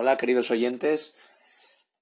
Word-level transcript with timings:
Hola 0.00 0.16
queridos 0.16 0.52
oyentes, 0.52 1.16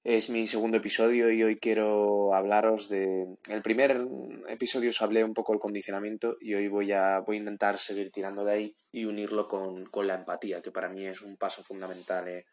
es 0.05 0.29
mi 0.29 0.47
segundo 0.47 0.77
episodio 0.77 1.31
y 1.31 1.43
hoy 1.43 1.57
quiero 1.57 2.35
hablaros 2.35 2.91
de... 2.91 3.23
En 3.49 3.55
el 3.55 3.63
primer 3.63 4.07
episodio 4.49 4.91
os 4.91 5.01
hablé 5.01 5.25
un 5.25 5.33
poco 5.33 5.53
del 5.53 5.61
condicionamiento 5.61 6.37
y 6.39 6.53
hoy 6.53 6.69
voy 6.69 6.93
a, 6.93 7.21
voy 7.21 7.37
a 7.37 7.39
intentar 7.39 7.79
seguir 7.79 8.11
tirando 8.11 8.45
de 8.45 8.53
ahí 8.53 8.77
y 8.93 9.07
unirlo 9.07 9.49
con, 9.49 9.89
la 10.07 10.15
empatía, 10.15 10.61
que 10.61 10.71
para 10.71 10.91
mí 10.91 11.07
es 11.07 11.23
un 11.23 11.39
paso 11.39 11.63
fundamental 11.63 12.29
eh, 12.29 12.45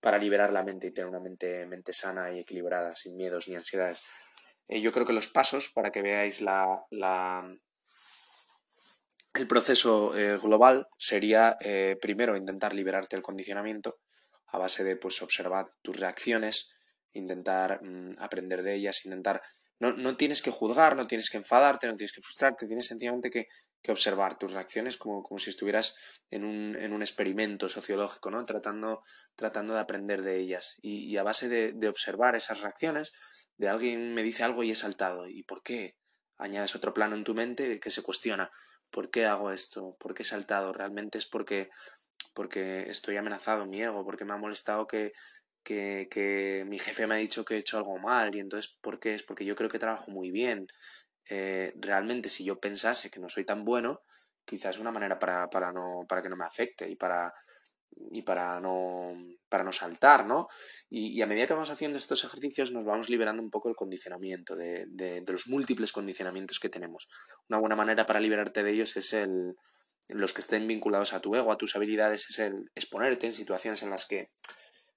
para 0.00 0.18
liberar 0.18 0.52
la 0.52 0.64
mente 0.64 0.88
y 0.88 0.90
tener 0.90 1.08
una 1.08 1.20
mente, 1.20 1.64
mente 1.66 1.92
sana 1.92 2.32
y 2.32 2.40
equilibrada, 2.40 2.96
sin 2.96 3.16
miedos 3.16 3.46
ni 3.46 3.54
ansiedades. 3.54 4.02
Eh, 4.66 4.80
yo 4.80 4.90
creo 4.90 5.06
que 5.06 5.12
los 5.12 5.28
pasos, 5.28 5.70
para 5.72 5.92
que 5.92 6.02
veáis 6.02 6.40
la, 6.40 6.66
la 6.90 7.56
el 9.34 9.46
proceso 9.46 10.18
eh, 10.18 10.38
global 10.38 10.88
sería 10.98 11.56
primero 12.00 12.36
intentar 12.36 12.74
liberarte 12.74 13.14
del 13.14 13.22
condicionamiento 13.22 14.00
a 14.52 14.58
base 14.58 14.84
de 14.84 14.96
pues 14.96 15.20
observar 15.22 15.70
tus 15.82 15.98
reacciones, 15.98 16.72
intentar 17.12 17.82
mm, 17.82 18.12
aprender 18.18 18.62
de 18.62 18.74
ellas, 18.74 19.04
intentar... 19.04 19.42
No, 19.80 19.92
no, 19.94 20.16
tienes 20.16 20.42
que 20.42 20.52
juzgar, 20.52 20.94
no 20.94 21.08
tienes 21.08 21.28
que 21.28 21.38
enfadarte, 21.38 21.88
no 21.88 21.96
tienes 21.96 22.12
que 22.12 22.20
frustrarte, 22.20 22.68
tienes 22.68 22.86
sencillamente 22.86 23.30
que, 23.30 23.48
que 23.82 23.90
observar 23.90 24.38
tus 24.38 24.52
reacciones 24.52 24.96
como, 24.96 25.24
como 25.24 25.38
si 25.38 25.50
estuvieras 25.50 25.96
en 26.30 26.44
un, 26.44 26.76
en 26.76 26.92
un, 26.92 27.02
experimento 27.02 27.68
sociológico, 27.68 28.30
¿no? 28.30 28.44
Tratando, 28.44 29.02
tratando 29.34 29.74
de 29.74 29.80
aprender 29.80 30.22
de 30.22 30.38
ellas. 30.38 30.76
Y, 30.82 31.06
y 31.10 31.16
a 31.16 31.24
base 31.24 31.48
de, 31.48 31.72
de, 31.72 31.88
observar 31.88 32.36
esas 32.36 32.60
reacciones, 32.60 33.12
de 33.56 33.68
alguien 33.68 34.14
me 34.14 34.22
dice 34.22 34.44
algo 34.44 34.62
y 34.62 34.70
he 34.70 34.76
saltado. 34.76 35.26
¿Y 35.26 35.42
por 35.42 35.64
qué? 35.64 35.96
Añades 36.38 36.76
otro 36.76 36.94
plano 36.94 37.16
en 37.16 37.24
tu 37.24 37.34
mente 37.34 37.80
que 37.80 37.90
se 37.90 38.02
cuestiona. 38.02 38.52
¿Por 38.90 39.10
qué 39.10 39.26
hago 39.26 39.50
esto? 39.50 39.96
¿Por 39.98 40.14
qué 40.14 40.22
he 40.22 40.26
saltado? 40.26 40.72
¿Realmente 40.72 41.18
es 41.18 41.26
porque 41.26 41.70
porque 42.34 42.88
estoy 42.88 43.16
amenazado 43.16 43.66
mi 43.66 43.82
ego, 43.82 44.04
porque 44.04 44.24
me 44.24 44.32
ha 44.32 44.36
molestado 44.36 44.86
que, 44.86 45.12
que, 45.62 46.08
que, 46.10 46.64
mi 46.66 46.78
jefe 46.78 47.06
me 47.06 47.14
ha 47.14 47.18
dicho 47.18 47.44
que 47.44 47.54
he 47.54 47.58
hecho 47.58 47.78
algo 47.78 47.98
mal 47.98 48.34
y 48.34 48.40
entonces, 48.40 48.78
¿por 48.80 48.98
qué? 49.00 49.14
Es 49.14 49.22
porque 49.22 49.44
yo 49.44 49.56
creo 49.56 49.70
que 49.70 49.78
trabajo 49.78 50.10
muy 50.10 50.30
bien. 50.30 50.66
Eh, 51.28 51.72
realmente, 51.76 52.28
si 52.28 52.44
yo 52.44 52.58
pensase 52.60 53.10
que 53.10 53.20
no 53.20 53.28
soy 53.28 53.44
tan 53.44 53.64
bueno, 53.64 54.00
quizás 54.44 54.78
una 54.78 54.92
manera 54.92 55.18
para, 55.18 55.48
para, 55.48 55.72
no, 55.72 56.04
para 56.08 56.22
que 56.22 56.28
no 56.28 56.36
me 56.36 56.44
afecte 56.44 56.88
y 56.88 56.96
para, 56.96 57.32
y 58.10 58.22
para 58.22 58.60
no, 58.60 59.14
para 59.48 59.64
no 59.64 59.72
saltar, 59.72 60.26
¿no? 60.26 60.46
Y, 60.90 61.16
y, 61.16 61.22
a 61.22 61.26
medida 61.26 61.46
que 61.46 61.54
vamos 61.54 61.70
haciendo 61.70 61.98
estos 61.98 62.24
ejercicios 62.24 62.72
nos 62.72 62.84
vamos 62.84 63.08
liberando 63.08 63.42
un 63.42 63.50
poco 63.50 63.68
el 63.68 63.76
condicionamiento, 63.76 64.56
de, 64.56 64.86
de, 64.88 65.20
de 65.20 65.32
los 65.32 65.46
múltiples 65.48 65.92
condicionamientos 65.92 66.58
que 66.58 66.68
tenemos. 66.68 67.08
Una 67.48 67.60
buena 67.60 67.76
manera 67.76 68.06
para 68.06 68.20
liberarte 68.20 68.62
de 68.62 68.72
ellos 68.72 68.96
es 68.96 69.12
el, 69.12 69.54
los 70.08 70.32
que 70.32 70.40
estén 70.40 70.66
vinculados 70.66 71.12
a 71.14 71.20
tu 71.20 71.34
ego, 71.34 71.52
a 71.52 71.58
tus 71.58 71.76
habilidades, 71.76 72.28
es 72.28 72.38
el 72.38 72.70
exponerte 72.74 73.26
en 73.26 73.34
situaciones 73.34 73.82
en 73.82 73.90
las 73.90 74.06
que 74.06 74.30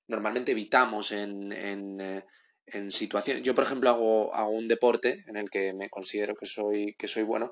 normalmente 0.08 0.52
evitamos 0.52 1.12
en, 1.12 1.52
en, 1.52 2.00
eh, 2.02 2.24
en 2.68 2.92
situaciones. 2.92 3.44
Yo, 3.44 3.56
por 3.56 3.64
ejemplo, 3.64 3.90
hago, 3.90 4.34
hago, 4.34 4.52
un 4.52 4.68
deporte 4.68 5.24
en 5.28 5.38
el 5.38 5.50
que 5.50 5.74
me 5.74 5.90
considero 5.90 6.36
que 6.36 6.46
soy, 6.46 6.96
que 6.98 7.08
soy 7.08 7.24
bueno 7.24 7.52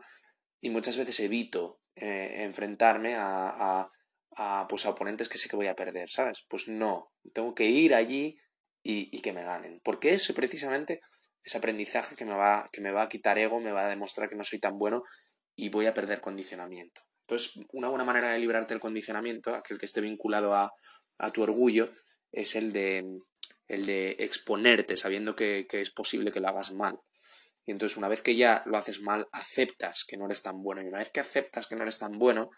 y 0.61 0.69
muchas 0.69 0.97
veces 0.97 1.19
evito 1.19 1.79
eh, 1.95 2.43
enfrentarme 2.43 3.15
a, 3.15 3.49
a, 3.49 3.91
a, 4.35 4.67
pues 4.67 4.85
a 4.85 4.91
oponentes 4.91 5.29
que 5.29 5.37
sé 5.37 5.49
que 5.49 5.55
voy 5.55 5.67
a 5.67 5.75
perder, 5.75 6.09
¿sabes? 6.09 6.45
Pues 6.47 6.67
no, 6.67 7.11
tengo 7.33 7.53
que 7.53 7.65
ir 7.65 7.95
allí 7.95 8.37
y, 8.81 9.15
y 9.15 9.21
que 9.21 9.33
me 9.33 9.43
ganen. 9.43 9.81
Porque 9.83 10.13
eso 10.13 10.33
precisamente 10.33 11.01
es 11.43 11.55
aprendizaje 11.55 12.15
que 12.15 12.25
me, 12.25 12.33
va, 12.33 12.69
que 12.71 12.81
me 12.81 12.91
va 12.91 13.03
a 13.03 13.09
quitar 13.09 13.37
ego, 13.37 13.59
me 13.59 13.71
va 13.71 13.85
a 13.85 13.89
demostrar 13.89 14.29
que 14.29 14.35
no 14.35 14.43
soy 14.43 14.59
tan 14.59 14.77
bueno 14.77 15.03
y 15.55 15.69
voy 15.69 15.85
a 15.85 15.93
perder 15.93 16.21
condicionamiento. 16.21 17.01
Entonces, 17.27 17.59
una 17.71 17.89
buena 17.89 18.03
manera 18.03 18.31
de 18.31 18.39
librarte 18.39 18.73
del 18.73 18.81
condicionamiento, 18.81 19.55
aquel 19.55 19.77
que 19.77 19.85
esté 19.85 20.01
vinculado 20.01 20.53
a, 20.55 20.71
a 21.17 21.31
tu 21.31 21.41
orgullo, 21.41 21.91
es 22.31 22.55
el 22.55 22.73
de, 22.73 23.19
el 23.67 23.85
de 23.85 24.15
exponerte 24.19 24.97
sabiendo 24.97 25.35
que, 25.35 25.65
que, 25.69 25.81
es 25.81 25.91
posible 25.91 26.31
que 26.31 26.39
lo 26.39 26.49
hagas 26.49 26.71
mal. 26.73 26.99
Y 27.65 27.71
entonces, 27.71 27.97
una 27.97 28.09
vez 28.09 28.21
que 28.21 28.35
ya 28.35 28.63
lo 28.65 28.77
haces 28.77 29.01
mal, 29.01 29.27
aceptas 29.31 30.03
que 30.05 30.17
no 30.17 30.25
eres 30.25 30.41
tan 30.41 30.61
bueno. 30.61 30.81
Y 30.81 30.87
una 30.87 30.97
vez 30.97 31.09
que 31.09 31.21
aceptas 31.21 31.67
que 31.67 31.75
no 31.75 31.83
eres 31.83 31.97
tan 31.97 32.19
bueno, 32.19 32.49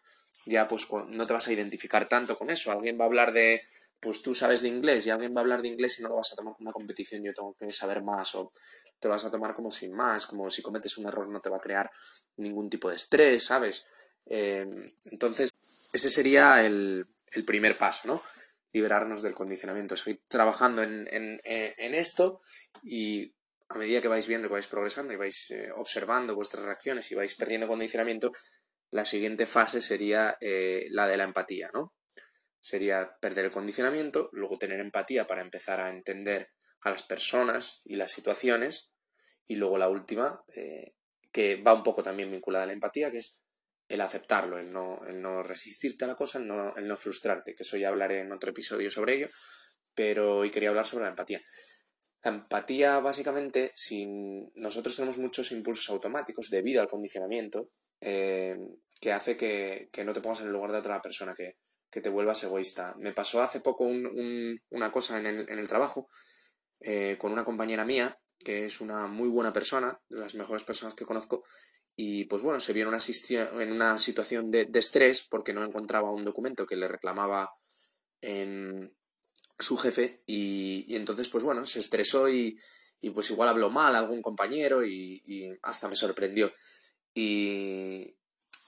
ya 0.45 0.67
pues 0.67 0.87
no 1.09 1.27
te 1.27 1.33
vas 1.33 1.47
a 1.47 1.53
identificar 1.53 2.07
tanto 2.07 2.37
con 2.37 2.49
eso. 2.49 2.71
Alguien 2.71 2.99
va 2.99 3.03
a 3.03 3.07
hablar 3.07 3.33
de, 3.33 3.61
pues 3.99 4.21
tú 4.21 4.33
sabes 4.33 4.61
de 4.61 4.67
inglés 4.67 5.05
y 5.05 5.09
alguien 5.09 5.33
va 5.35 5.39
a 5.39 5.43
hablar 5.43 5.61
de 5.61 5.67
inglés 5.67 5.99
y 5.99 6.03
no 6.03 6.09
lo 6.09 6.15
vas 6.15 6.31
a 6.31 6.35
tomar 6.35 6.53
como 6.53 6.67
una 6.67 6.73
competición, 6.73 7.23
yo 7.23 7.33
tengo 7.33 7.55
que 7.55 7.71
saber 7.71 8.03
más 8.03 8.35
o 8.35 8.51
te 8.99 9.07
lo 9.07 9.13
vas 9.13 9.25
a 9.25 9.31
tomar 9.31 9.53
como 9.53 9.71
sin 9.71 9.93
más, 9.93 10.25
como 10.25 10.49
si 10.49 10.61
cometes 10.61 10.97
un 10.97 11.07
error 11.07 11.27
no 11.29 11.41
te 11.41 11.49
va 11.49 11.57
a 11.57 11.61
crear 11.61 11.89
ningún 12.37 12.69
tipo 12.69 12.89
de 12.89 12.95
estrés, 12.95 13.43
¿sabes? 13.43 13.85
Eh, 14.27 14.67
entonces, 15.11 15.51
ese 15.93 16.09
sería 16.09 16.65
el, 16.65 17.05
el, 17.31 17.45
primer 17.45 17.77
paso, 17.77 18.07
¿no? 18.07 18.23
Liberarnos 18.73 19.21
del 19.21 19.33
condicionamiento. 19.33 19.95
Seguir 19.95 20.21
trabajando 20.27 20.83
en, 20.83 21.07
en, 21.11 21.39
en, 21.43 21.95
esto 21.95 22.41
y 22.83 23.33
a 23.69 23.77
medida 23.77 24.01
que 24.01 24.07
vais 24.07 24.27
viendo 24.27 24.47
que 24.47 24.53
vais 24.53 24.67
progresando 24.67 25.13
y 25.13 25.17
vais 25.17 25.51
eh, 25.51 25.69
observando 25.75 26.35
vuestras 26.35 26.65
reacciones 26.65 27.11
y 27.11 27.15
vais 27.15 27.33
perdiendo 27.35 27.67
condicionamiento, 27.67 28.31
la 28.91 29.05
siguiente 29.05 29.45
fase 29.45 29.81
sería 29.81 30.37
eh, 30.41 30.87
la 30.89 31.07
de 31.07 31.17
la 31.17 31.23
empatía, 31.23 31.69
¿no? 31.73 31.93
Sería 32.59 33.17
perder 33.19 33.45
el 33.45 33.51
condicionamiento, 33.51 34.29
luego 34.33 34.57
tener 34.57 34.79
empatía 34.79 35.27
para 35.27 35.41
empezar 35.41 35.79
a 35.79 35.89
entender 35.89 36.49
a 36.81 36.89
las 36.89 37.03
personas 37.03 37.81
y 37.85 37.95
las 37.95 38.11
situaciones, 38.11 38.91
y 39.47 39.55
luego 39.55 39.77
la 39.77 39.89
última, 39.89 40.43
eh, 40.55 40.95
que 41.31 41.57
va 41.57 41.73
un 41.73 41.83
poco 41.83 42.03
también 42.03 42.31
vinculada 42.31 42.63
a 42.63 42.67
la 42.67 42.73
empatía, 42.73 43.11
que 43.11 43.17
es 43.17 43.43
el 43.87 44.01
aceptarlo, 44.01 44.57
el 44.57 44.71
no, 44.71 44.99
el 45.05 45.21
no 45.21 45.43
resistirte 45.43 46.05
a 46.05 46.07
la 46.07 46.15
cosa, 46.15 46.39
el 46.39 46.47
no, 46.47 46.75
el 46.75 46.87
no 46.87 46.97
frustrarte, 46.97 47.55
que 47.55 47.63
eso 47.63 47.77
ya 47.77 47.89
hablaré 47.89 48.19
en 48.19 48.31
otro 48.31 48.49
episodio 48.49 48.89
sobre 48.89 49.15
ello, 49.15 49.27
pero 49.93 50.37
hoy 50.37 50.49
quería 50.49 50.69
hablar 50.69 50.85
sobre 50.85 51.03
la 51.03 51.11
empatía. 51.11 51.41
La 52.23 52.31
empatía, 52.31 52.99
básicamente, 52.99 53.71
si 53.75 54.05
nosotros 54.55 54.95
tenemos 54.95 55.17
muchos 55.19 55.51
impulsos 55.51 55.89
automáticos 55.91 56.49
debido 56.49 56.81
al 56.81 56.87
condicionamiento, 56.87 57.69
eh, 58.01 58.57
que 58.99 59.11
hace 59.11 59.37
que, 59.37 59.89
que, 59.91 60.03
no 60.03 60.13
te 60.13 60.21
pongas 60.21 60.41
en 60.41 60.47
el 60.47 60.53
lugar 60.53 60.71
de 60.71 60.79
otra 60.79 61.01
persona, 61.01 61.35
que, 61.35 61.57
que 61.91 62.01
te 62.01 62.09
vuelvas 62.09 62.43
egoísta. 62.43 62.95
Me 62.97 63.13
pasó 63.13 63.43
hace 63.43 63.59
poco 63.59 63.83
un, 63.83 64.07
un, 64.07 64.59
una 64.69 64.91
cosa 64.91 65.19
en 65.19 65.27
el, 65.27 65.49
en 65.49 65.59
el 65.59 65.67
trabajo 65.67 66.09
eh, 66.79 67.17
con 67.19 67.31
una 67.31 67.45
compañera 67.45 67.85
mía, 67.85 68.19
que 68.39 68.65
es 68.65 68.81
una 68.81 69.07
muy 69.07 69.29
buena 69.29 69.53
persona, 69.53 69.99
de 70.09 70.19
las 70.19 70.35
mejores 70.35 70.63
personas 70.63 70.93
que 70.93 71.05
conozco, 71.05 71.43
y 71.95 72.25
pues 72.25 72.41
bueno, 72.41 72.59
se 72.59 72.73
vio 72.73 72.83
en 72.83 72.89
una, 72.89 72.99
en 73.61 73.71
una 73.71 73.97
situación 73.99 74.51
de, 74.51 74.65
de, 74.65 74.79
estrés 74.79 75.23
porque 75.23 75.53
no 75.53 75.63
encontraba 75.63 76.11
un 76.11 76.25
documento 76.25 76.65
que 76.65 76.75
le 76.75 76.87
reclamaba 76.87 77.53
su 79.59 79.77
jefe 79.77 80.23
y, 80.25 80.83
y, 80.87 80.95
entonces 80.95 81.29
pues 81.29 81.43
bueno, 81.43 81.65
se 81.65 81.79
estresó 81.79 82.27
y, 82.27 82.57
y, 82.99 83.11
pues 83.11 83.29
igual 83.29 83.49
habló 83.49 83.69
mal 83.69 83.95
a 83.95 83.99
algún 83.99 84.21
compañero 84.21 84.83
y, 84.83 85.21
y 85.25 85.51
hasta 85.61 85.87
me 85.87 85.95
sorprendió. 85.95 86.51
Y, 87.13 88.17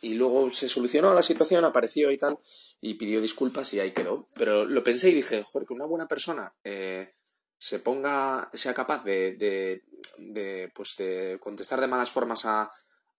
y 0.02 0.14
luego 0.14 0.50
se 0.52 0.70
solucionó 0.70 1.14
la 1.14 1.24
situación, 1.24 1.66
apareció 1.66 2.12
y 2.12 2.18
tal, 2.18 2.38
y 2.80 2.94
pidió 2.94 3.20
disculpas 3.20 3.74
y 3.74 3.80
ahí 3.80 3.92
quedó. 3.92 4.30
Pero 4.36 4.66
lo 4.66 4.84
pensé 4.84 5.10
y 5.10 5.16
dije, 5.16 5.44
joder, 5.44 5.68
que 5.68 5.74
una 5.74 5.88
buena 5.88 6.08
persona 6.08 6.56
eh, 6.64 7.16
se 7.58 7.80
ponga, 7.80 8.50
sea 8.54 8.76
capaz 8.76 9.04
de, 9.04 9.34
de, 9.34 9.84
de, 10.20 10.72
pues 10.74 10.96
de 10.98 11.40
contestar 11.42 11.82
de 11.82 11.88
malas 11.88 12.12
formas 12.12 12.46
a, 12.46 12.70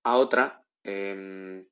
a 0.09 0.17
otra, 0.17 0.65
eh, 0.85 1.65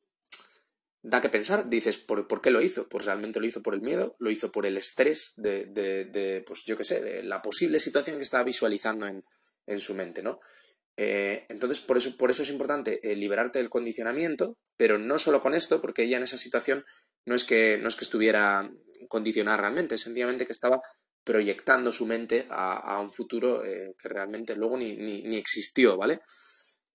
da 1.02 1.20
que 1.20 1.28
pensar. 1.28 1.68
Dices, 1.68 1.96
¿por, 1.96 2.26
¿por, 2.26 2.42
qué 2.42 2.50
lo 2.50 2.60
hizo? 2.60 2.88
Pues 2.88 3.04
realmente 3.04 3.40
lo 3.40 3.46
hizo 3.46 3.62
por 3.62 3.74
el 3.74 3.80
miedo, 3.80 4.16
lo 4.18 4.30
hizo 4.30 4.50
por 4.52 4.66
el 4.66 4.76
estrés 4.76 5.32
de, 5.36 5.66
de, 5.66 6.42
pues 6.46 6.64
yo 6.64 6.76
qué 6.76 6.84
sé, 6.84 7.00
de 7.00 7.22
la 7.22 7.42
posible 7.42 7.78
situación 7.78 8.16
que 8.16 8.22
estaba 8.22 8.44
visualizando 8.44 9.06
en, 9.06 9.24
en 9.66 9.80
su 9.80 9.94
mente, 9.94 10.22
¿no? 10.22 10.40
Eh, 10.98 11.44
entonces, 11.48 11.80
por 11.80 11.96
eso, 11.96 12.16
por 12.16 12.30
eso 12.30 12.42
es 12.42 12.50
importante 12.50 13.00
eh, 13.02 13.14
liberarte 13.14 13.58
del 13.58 13.68
condicionamiento, 13.68 14.56
pero 14.76 14.98
no 14.98 15.18
solo 15.18 15.40
con 15.40 15.54
esto, 15.54 15.80
porque 15.80 16.04
ella 16.04 16.16
en 16.16 16.22
esa 16.22 16.38
situación 16.38 16.84
no 17.24 17.34
es 17.34 17.44
que, 17.44 17.78
no 17.80 17.88
es 17.88 17.96
que 17.96 18.04
estuviera 18.04 18.70
condicionada 19.08 19.58
realmente, 19.58 19.98
sencillamente 19.98 20.46
que 20.46 20.52
estaba 20.52 20.80
proyectando 21.22 21.92
su 21.92 22.06
mente 22.06 22.46
a, 22.50 22.78
a 22.78 23.00
un 23.00 23.12
futuro 23.12 23.64
eh, 23.64 23.94
que 23.98 24.08
realmente 24.08 24.56
luego 24.56 24.76
ni, 24.76 24.96
ni, 24.96 25.22
ni 25.22 25.36
existió, 25.36 25.96
¿vale? 25.96 26.20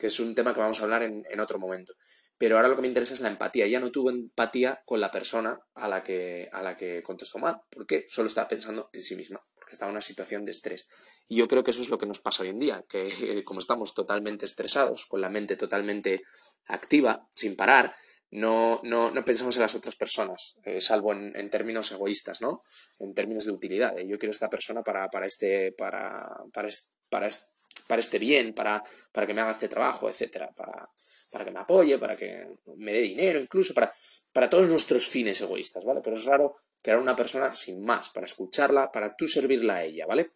Que 0.01 0.07
es 0.07 0.19
un 0.19 0.33
tema 0.33 0.51
que 0.51 0.59
vamos 0.59 0.79
a 0.79 0.83
hablar 0.83 1.03
en, 1.03 1.39
otro 1.39 1.59
momento. 1.59 1.93
Pero 2.35 2.55
ahora 2.55 2.67
lo 2.67 2.75
que 2.75 2.81
me 2.81 2.87
interesa 2.87 3.13
es 3.13 3.19
la 3.19 3.29
empatía. 3.29 3.67
Ya 3.67 3.79
no 3.79 3.91
tuvo 3.91 4.09
empatía 4.09 4.81
con 4.83 4.99
la 4.99 5.11
persona 5.11 5.59
a 5.75 5.87
la 5.87 6.01
que, 6.01 6.49
a 6.51 6.63
la 6.63 6.75
que 6.75 7.03
contestó 7.03 7.37
mal. 7.37 7.61
¿Por 7.69 7.85
qué? 7.85 8.07
Solo 8.09 8.27
estaba 8.27 8.47
pensando 8.47 8.89
en 8.93 9.01
sí 9.03 9.15
misma, 9.15 9.39
porque 9.53 9.73
estaba 9.73 9.91
en 9.91 9.93
una 9.93 10.01
situación 10.01 10.43
de 10.43 10.53
estrés. 10.53 10.87
Y 11.27 11.35
yo 11.35 11.47
creo 11.47 11.63
que 11.63 11.69
eso 11.69 11.83
es 11.83 11.89
lo 11.89 11.99
que 11.99 12.07
nos 12.07 12.19
pasa 12.19 12.41
hoy 12.41 12.49
en 12.49 12.57
día, 12.57 12.83
que 12.89 13.09
eh, 13.09 13.43
como 13.43 13.59
estamos 13.59 13.93
totalmente 13.93 14.45
estresados, 14.45 15.05
con 15.05 15.21
la 15.21 15.29
mente 15.29 15.55
totalmente 15.55 16.23
activa, 16.65 17.27
sin 17.35 17.55
parar, 17.55 17.93
no, 18.31 18.81
no, 18.83 19.11
no 19.11 19.23
pensamos 19.23 19.55
en 19.57 19.61
las 19.61 19.75
otras 19.75 19.95
personas, 19.95 20.55
eh, 20.63 20.81
salvo 20.81 21.13
en, 21.13 21.49
términos 21.51 21.91
egoístas, 21.91 22.41
¿no? 22.41 22.63
En 22.97 23.13
términos 23.13 23.45
de 23.45 23.51
utilidad. 23.51 23.95
Yo 23.97 24.17
quiero 24.17 24.31
esta 24.31 24.49
persona 24.49 24.81
para, 24.81 25.09
para 25.09 25.27
este, 25.27 25.73
para, 25.73 26.27
para, 26.51 26.67
este, 26.69 26.89
para, 27.07 27.27
para 27.91 27.99
este 27.99 28.19
bien, 28.19 28.53
para, 28.53 28.81
para 29.11 29.27
que 29.27 29.33
me 29.33 29.41
haga 29.41 29.51
este 29.51 29.67
trabajo, 29.67 30.09
etcétera, 30.09 30.49
para, 30.55 30.89
para 31.29 31.43
que 31.43 31.51
me 31.51 31.59
apoye, 31.59 31.99
para 31.99 32.15
que 32.15 32.47
me 32.77 32.93
dé 32.93 33.01
dinero, 33.01 33.37
incluso 33.37 33.73
para, 33.73 33.91
para 34.31 34.49
todos 34.49 34.69
nuestros 34.69 35.05
fines 35.09 35.41
egoístas, 35.41 35.83
¿vale? 35.83 35.99
Pero 36.01 36.15
es 36.15 36.23
raro 36.23 36.55
crear 36.81 36.99
una 36.99 37.17
persona 37.17 37.53
sin 37.53 37.83
más, 37.83 38.09
para 38.09 38.25
escucharla, 38.25 38.93
para 38.93 39.13
tú 39.17 39.27
servirla 39.27 39.75
a 39.75 39.83
ella, 39.83 40.05
¿vale? 40.05 40.31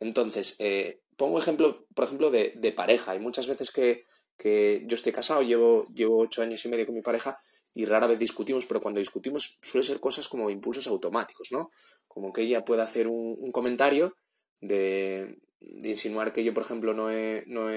Entonces, 0.00 0.56
eh, 0.58 0.98
pongo 1.16 1.38
ejemplo, 1.38 1.86
por 1.94 2.06
ejemplo, 2.06 2.28
de, 2.32 2.54
de, 2.56 2.72
pareja. 2.72 3.12
Hay 3.12 3.20
muchas 3.20 3.46
veces 3.46 3.70
que, 3.70 4.02
que 4.36 4.82
yo 4.84 4.96
estoy 4.96 5.12
casado, 5.12 5.42
llevo, 5.42 5.86
llevo 5.94 6.18
ocho 6.18 6.42
años 6.42 6.64
y 6.64 6.70
medio 6.70 6.86
con 6.86 6.96
mi 6.96 7.02
pareja 7.02 7.38
y 7.72 7.84
rara 7.84 8.08
vez 8.08 8.18
discutimos, 8.18 8.66
pero 8.66 8.80
cuando 8.80 8.98
discutimos 8.98 9.60
suele 9.62 9.86
ser 9.86 10.00
cosas 10.00 10.26
como 10.26 10.50
impulsos 10.50 10.88
automáticos, 10.88 11.52
¿no? 11.52 11.68
Como 12.08 12.32
que 12.32 12.42
ella 12.42 12.64
puede 12.64 12.82
hacer 12.82 13.06
un, 13.06 13.52
comentario 13.52 14.16
de, 14.60 15.38
insinuar 15.60 16.32
que 16.32 16.44
yo, 16.44 16.54
por 16.54 16.62
ejemplo, 16.62 16.94
no, 16.94 17.10
he, 17.10 17.44
no 17.46 17.68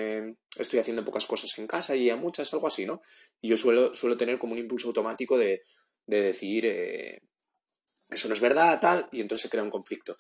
estoy 0.57 0.79
haciendo 0.79 1.03
pocas 1.03 1.25
cosas 1.25 1.57
en 1.57 1.67
casa 1.67 1.95
y 1.95 2.09
a 2.09 2.15
muchas, 2.15 2.53
algo 2.53 2.67
así, 2.67 2.85
¿no? 2.85 3.01
Y 3.41 3.49
yo 3.49 3.57
suelo, 3.57 3.93
suelo 3.93 4.17
tener 4.17 4.39
como 4.39 4.53
un 4.53 4.59
impulso 4.59 4.87
automático 4.87 5.37
de, 5.37 5.61
de 6.05 6.21
decir, 6.21 6.65
eh, 6.65 7.21
eso 8.09 8.27
no 8.27 8.33
es 8.33 8.41
verdad, 8.41 8.79
tal, 8.79 9.09
y 9.11 9.21
entonces 9.21 9.43
se 9.43 9.49
crea 9.49 9.63
un 9.63 9.69
conflicto. 9.69 10.17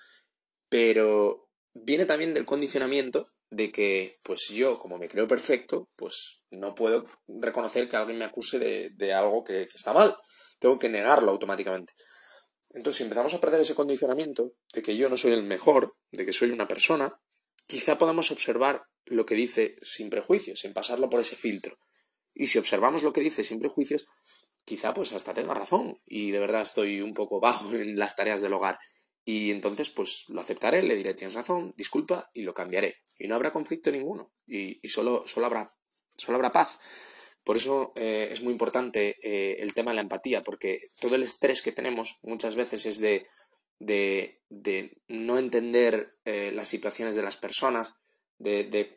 Pero 0.69 1.49
viene 1.73 2.05
también 2.05 2.33
del 2.33 2.45
condicionamiento 2.45 3.25
de 3.49 3.71
que, 3.71 4.19
pues 4.23 4.49
yo, 4.49 4.79
como 4.79 4.97
me 4.97 5.07
creo 5.07 5.27
perfecto, 5.27 5.87
pues 5.95 6.41
no 6.51 6.75
puedo 6.75 7.05
reconocer 7.27 7.87
que 7.87 7.95
alguien 7.95 8.17
me 8.17 8.25
acuse 8.25 8.59
de, 8.59 8.89
de 8.95 9.13
algo 9.13 9.43
que, 9.43 9.67
que, 9.67 9.75
está 9.75 9.93
mal. 9.93 10.15
Tengo 10.59 10.79
que 10.79 10.89
negarlo 10.89 11.31
automáticamente. 11.31 11.93
Entonces, 12.71 12.97
si 12.97 13.03
empezamos 13.03 13.33
a 13.33 13.39
perder 13.39 13.61
ese 13.61 13.75
condicionamiento 13.75 14.53
de 14.73 14.81
que 14.81 14.97
yo 14.97 15.09
no 15.09 15.17
soy 15.17 15.33
el 15.33 15.43
mejor, 15.43 15.95
de 16.11 16.25
que 16.25 16.33
soy 16.33 16.49
una 16.49 16.67
persona, 16.67 17.21
quizá 17.67 17.97
podamos 17.97 18.31
observar 18.31 18.83
lo 19.05 19.25
que 19.25 19.35
dice 19.35 19.75
sin 19.81 20.09
prejuicios, 20.09 20.59
sin 20.59 20.73
pasarlo 20.73 21.09
por 21.09 21.19
ese 21.19 21.35
filtro. 21.35 21.77
Y 22.33 22.47
si 22.47 22.57
observamos 22.57 23.03
lo 23.03 23.13
que 23.13 23.21
dice 23.21 23.43
sin 23.43 23.59
prejuicios, 23.59 24.05
quizá 24.65 24.93
pues 24.93 25.13
hasta 25.13 25.33
tenga 25.33 25.53
razón 25.53 25.99
y 26.05 26.31
de 26.31 26.39
verdad 26.39 26.61
estoy 26.61 27.01
un 27.01 27.13
poco 27.13 27.39
bajo 27.39 27.73
en 27.73 27.97
las 27.97 28.15
tareas 28.15 28.41
del 28.41 28.53
hogar. 28.53 28.79
Y 29.25 29.51
entonces 29.51 29.89
pues 29.89 30.25
lo 30.27 30.41
aceptaré, 30.41 30.83
le 30.83 30.95
diré 30.95 31.13
tienes 31.13 31.35
razón, 31.35 31.73
disculpa 31.77 32.29
y 32.33 32.41
lo 32.41 32.53
cambiaré. 32.53 32.97
Y 33.17 33.27
no 33.27 33.35
habrá 33.35 33.51
conflicto 33.51 33.91
ninguno 33.91 34.33
y, 34.47 34.79
solo, 34.89 35.23
solo, 35.27 35.45
habrá, 35.45 35.73
solo 36.17 36.37
habrá 36.37 36.51
paz. 36.51 36.79
Por 37.43 37.57
eso 37.57 37.93
eh, 37.95 38.29
es 38.31 38.41
muy 38.41 38.53
importante 38.53 39.17
eh, 39.21 39.57
el 39.59 39.73
tema 39.73 39.91
de 39.91 39.95
la 39.95 40.01
empatía, 40.01 40.43
porque 40.43 40.79
todo 40.99 41.15
el 41.15 41.23
estrés 41.23 41.61
que 41.61 41.73
tenemos 41.73 42.19
muchas 42.23 42.55
veces 42.55 42.85
es 42.85 42.99
de, 42.99 43.27
de, 43.85 44.41
de 44.49 45.01
no 45.07 45.37
entender 45.37 46.11
eh, 46.25 46.51
las 46.53 46.67
situaciones 46.67 47.15
de 47.15 47.23
las 47.23 47.37
personas, 47.37 47.93
de, 48.37 48.63
de, 48.65 48.95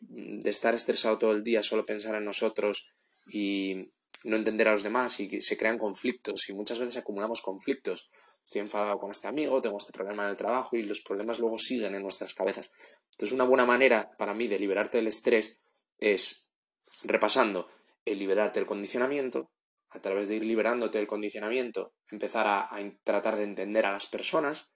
estar 0.48 0.74
estresado 0.74 1.18
todo 1.18 1.32
el 1.32 1.44
día, 1.44 1.62
solo 1.62 1.86
pensar 1.86 2.14
en 2.14 2.24
nosotros 2.24 2.92
y, 3.26 3.92
no 4.24 4.36
entender 4.36 4.66
a 4.68 4.72
los 4.72 4.82
demás 4.82 5.20
y 5.20 5.40
se 5.40 5.56
crean 5.56 5.78
conflictos 5.78 6.48
y 6.48 6.52
muchas 6.52 6.78
veces 6.78 6.96
acumulamos 6.96 7.42
conflictos. 7.42 8.10
Estoy 8.44 8.60
enfadado 8.60 8.98
con 8.98 9.10
este 9.10 9.28
amigo, 9.28 9.62
tengo 9.62 9.76
este 9.76 9.92
problema 9.92 10.24
en 10.24 10.30
el 10.30 10.36
trabajo 10.36 10.76
y 10.76 10.82
los 10.82 11.00
problemas 11.00 11.38
luego 11.38 11.58
siguen 11.58 11.94
en 11.94 12.02
nuestras 12.02 12.34
cabezas. 12.34 12.70
Entonces 13.12 13.32
una 13.32 13.44
buena 13.44 13.66
manera 13.66 14.16
para 14.18 14.34
mí 14.34 14.48
de 14.48 14.58
liberarte 14.58 14.98
del 14.98 15.06
estrés 15.06 15.60
es 15.98 16.48
repasando 17.04 17.68
el 18.04 18.18
liberarte 18.18 18.58
del 18.58 18.66
condicionamiento, 18.66 19.50
a 19.90 20.00
través 20.00 20.28
de 20.28 20.36
ir 20.36 20.44
liberándote 20.44 20.98
del 20.98 21.06
condicionamiento, 21.06 21.94
empezar 22.10 22.46
a 22.48 22.68
tratar 23.04 23.36
de 23.36 23.44
entender 23.44 23.86
a 23.86 23.92
las 23.92 24.06
personas 24.06 24.70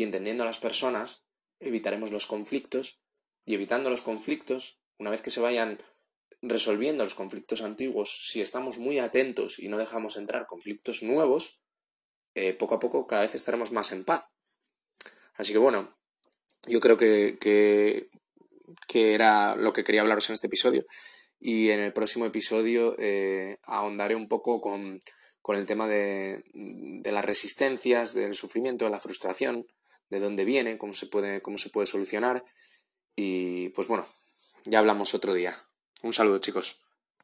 y 0.00 0.02
entendiendo 0.02 0.44
a 0.44 0.46
las 0.46 0.56
personas 0.56 1.24
evitaremos 1.58 2.10
los 2.10 2.26
conflictos 2.26 3.02
y 3.44 3.54
evitando 3.54 3.90
los 3.90 4.00
conflictos, 4.00 4.80
una 4.98 5.10
vez 5.10 5.20
que 5.20 5.28
se 5.28 5.40
vayan 5.40 5.78
resolviendo 6.40 7.04
los 7.04 7.14
conflictos 7.14 7.60
antiguos, 7.60 8.30
si 8.30 8.40
estamos 8.40 8.78
muy 8.78 8.98
atentos 8.98 9.58
y 9.58 9.68
no 9.68 9.76
dejamos 9.76 10.16
entrar 10.16 10.46
conflictos 10.46 11.02
nuevos, 11.02 11.60
eh, 12.34 12.54
poco 12.54 12.76
a 12.76 12.80
poco 12.80 13.06
cada 13.06 13.22
vez 13.22 13.34
estaremos 13.34 13.72
más 13.72 13.92
en 13.92 14.04
paz. 14.04 14.24
Así 15.34 15.52
que 15.52 15.58
bueno, 15.58 15.98
yo 16.66 16.80
creo 16.80 16.96
que, 16.96 17.36
que, 17.38 18.08
que 18.88 19.12
era 19.14 19.54
lo 19.54 19.74
que 19.74 19.84
quería 19.84 20.00
hablaros 20.00 20.30
en 20.30 20.34
este 20.34 20.46
episodio. 20.46 20.86
Y 21.38 21.70
en 21.70 21.80
el 21.80 21.92
próximo 21.92 22.24
episodio 22.24 22.96
eh, 22.98 23.58
ahondaré 23.64 24.14
un 24.14 24.28
poco 24.28 24.62
con, 24.62 24.98
con 25.42 25.56
el 25.56 25.66
tema 25.66 25.86
de, 25.88 26.42
de, 26.54 27.12
las 27.12 27.24
resistencias, 27.24 28.14
del 28.14 28.34
sufrimiento, 28.34 28.86
de 28.86 28.90
la 28.90 29.00
frustración, 29.00 29.66
de 30.10 30.20
dónde 30.20 30.44
viene, 30.44 30.78
cómo 30.78 30.92
se 30.92 31.06
puede, 31.06 31.40
cómo 31.40 31.58
se 31.58 31.70
puede 31.70 31.86
solucionar. 31.86 32.44
Y 33.16 33.70
pues 33.70 33.88
bueno, 33.88 34.06
ya 34.64 34.80
hablamos 34.80 35.14
otro 35.14 35.32
día. 35.32 35.54
Un 36.02 36.12
saludo 36.12 36.38
chicos. 36.38 36.82